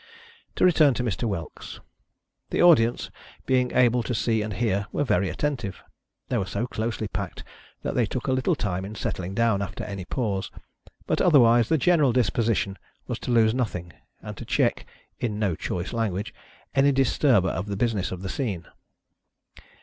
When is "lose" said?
13.31-13.53